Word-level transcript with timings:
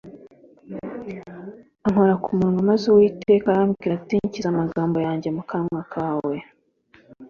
Ankora 1.85 2.15
ku 2.23 2.29
munwa 2.39 2.61
maze 2.69 2.83
Uwiteka 2.87 3.45
arambwira 3.49 3.93
ati 3.99 4.13
Nshyize 4.25 4.47
amagambo 4.49 4.97
yanjye 5.07 5.29
mu 5.37 5.43
kanwa 5.49 5.81
kawe. 5.93 6.35